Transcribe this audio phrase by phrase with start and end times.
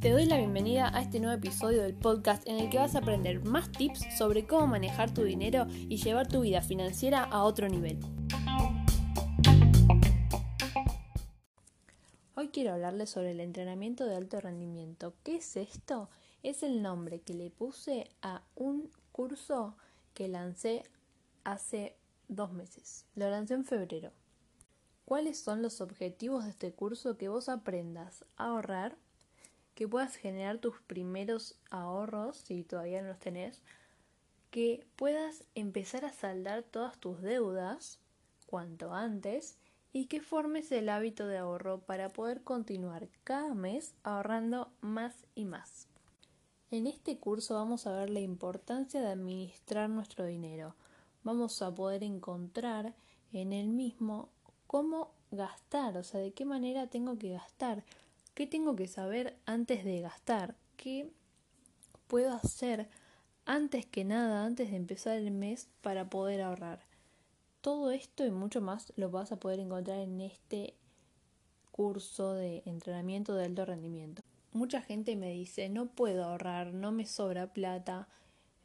[0.00, 2.98] Te doy la bienvenida a este nuevo episodio del podcast en el que vas a
[2.98, 7.68] aprender más tips sobre cómo manejar tu dinero y llevar tu vida financiera a otro
[7.68, 8.00] nivel.
[12.34, 15.14] Hoy quiero hablarles sobre el entrenamiento de alto rendimiento.
[15.22, 16.10] ¿Qué es esto?
[16.42, 19.76] Es el nombre que le puse a un curso
[20.14, 20.82] que lancé
[21.44, 21.94] hace
[22.26, 23.06] dos meses.
[23.14, 24.10] Lo lancé en febrero.
[25.08, 27.16] ¿Cuáles son los objetivos de este curso?
[27.16, 28.98] Que vos aprendas a ahorrar,
[29.74, 33.62] que puedas generar tus primeros ahorros, si todavía no los tenés,
[34.50, 38.00] que puedas empezar a saldar todas tus deudas
[38.44, 39.56] cuanto antes
[39.94, 45.46] y que formes el hábito de ahorro para poder continuar cada mes ahorrando más y
[45.46, 45.88] más.
[46.70, 50.74] En este curso vamos a ver la importancia de administrar nuestro dinero.
[51.24, 52.94] Vamos a poder encontrar
[53.32, 54.28] en el mismo
[54.68, 57.82] cómo gastar, o sea, de qué manera tengo que gastar,
[58.34, 61.10] qué tengo que saber antes de gastar, qué
[62.06, 62.88] puedo hacer
[63.46, 66.80] antes que nada, antes de empezar el mes para poder ahorrar.
[67.62, 70.74] Todo esto y mucho más lo vas a poder encontrar en este
[71.72, 74.22] curso de entrenamiento de alto rendimiento.
[74.52, 78.06] Mucha gente me dice, no puedo ahorrar, no me sobra plata,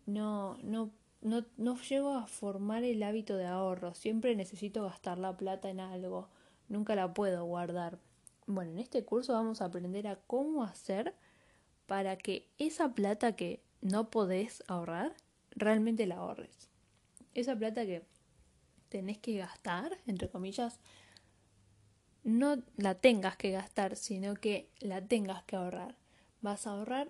[0.05, 0.91] no, no,
[1.23, 6.29] no, llego a formar el hábito de ahorro, siempre necesito gastar la plata en algo,
[6.67, 7.97] nunca la puedo guardar.
[8.45, 11.15] Bueno, en este curso vamos a aprender a cómo hacer
[11.85, 15.15] para que esa plata que no podés ahorrar,
[15.51, 16.69] realmente la ahorres.
[17.33, 18.03] Esa plata que
[18.89, 20.79] tenés que gastar, entre comillas,
[22.23, 25.95] no la tengas que gastar, sino que la tengas que ahorrar.
[26.41, 27.09] Vas a ahorrar,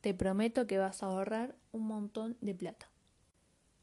[0.00, 2.93] te prometo que vas a ahorrar un montón de plata.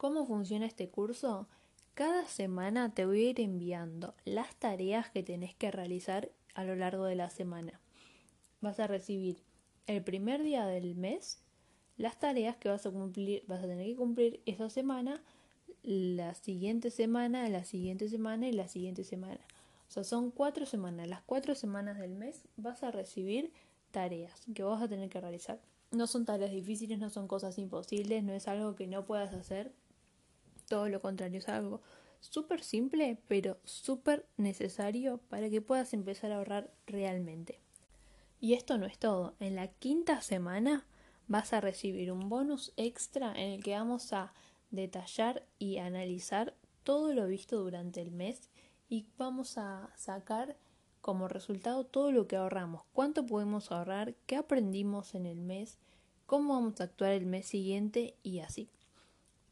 [0.01, 1.47] ¿Cómo funciona este curso?
[1.93, 6.75] Cada semana te voy a ir enviando las tareas que tenés que realizar a lo
[6.75, 7.79] largo de la semana.
[8.61, 9.43] Vas a recibir
[9.85, 11.43] el primer día del mes
[11.97, 15.21] las tareas que vas a cumplir, vas a tener que cumplir esa semana,
[15.83, 19.41] la siguiente semana, la siguiente semana y la siguiente semana.
[19.87, 21.09] O sea, son cuatro semanas.
[21.09, 23.53] Las cuatro semanas del mes vas a recibir
[23.91, 25.61] tareas que vas a tener que realizar.
[25.91, 29.71] No son tareas difíciles, no son cosas imposibles, no es algo que no puedas hacer.
[30.71, 31.81] Todo lo contrario, es algo
[32.21, 37.59] súper simple, pero súper necesario para que puedas empezar a ahorrar realmente.
[38.39, 39.35] Y esto no es todo.
[39.41, 40.87] En la quinta semana
[41.27, 44.33] vas a recibir un bonus extra en el que vamos a
[44.69, 46.55] detallar y analizar
[46.85, 48.49] todo lo visto durante el mes
[48.87, 50.55] y vamos a sacar
[51.01, 55.79] como resultado todo lo que ahorramos, cuánto podemos ahorrar, qué aprendimos en el mes,
[56.27, 58.69] cómo vamos a actuar el mes siguiente y así.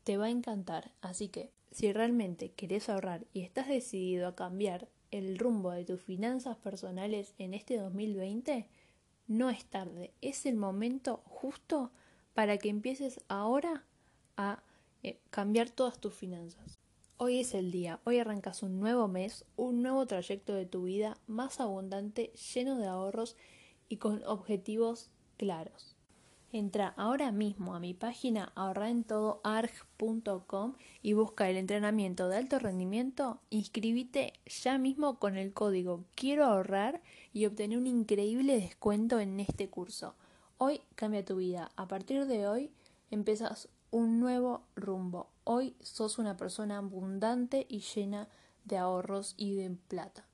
[0.10, 4.90] Te va a encantar, así que si realmente querés ahorrar y estás decidido a cambiar
[5.12, 8.68] el rumbo de tus finanzas personales en este 2020,
[9.28, 11.92] no es tarde, es el momento justo
[12.34, 13.86] para que empieces ahora
[14.36, 14.64] a
[15.04, 16.80] eh, cambiar todas tus finanzas.
[17.18, 21.20] Hoy es el día, hoy arrancas un nuevo mes, un nuevo trayecto de tu vida
[21.28, 23.38] más abundante, lleno de ahorros
[23.90, 25.99] y con objetivos claros.
[26.52, 30.74] Entra ahora mismo a mi página ahorraentodoarg.com
[31.04, 33.40] y busca el entrenamiento de alto rendimiento.
[33.52, 39.70] Inscribite ya mismo con el código Quiero ahorrar y obtener un increíble descuento en este
[39.70, 40.16] curso.
[40.58, 41.72] Hoy cambia tu vida.
[41.76, 42.72] A partir de hoy
[43.12, 45.30] empiezas un nuevo rumbo.
[45.44, 48.28] Hoy sos una persona abundante y llena
[48.66, 50.26] de ahorros y de plata.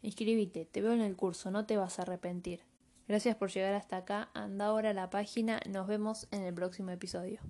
[0.00, 2.62] Inscríbete, te veo en el curso, no te vas a arrepentir.
[3.08, 4.30] Gracias por llegar hasta acá.
[4.34, 5.60] Anda ahora a la página.
[5.68, 7.40] Nos vemos en el próximo episodio.